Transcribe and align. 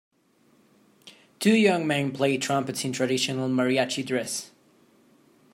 Two 1.39 1.53
young 1.53 1.85
men 1.85 2.11
play 2.11 2.39
trumpet 2.39 2.83
in 2.83 2.91
traditional 2.91 3.47
mariachi 3.47 4.03
dress. 4.03 4.49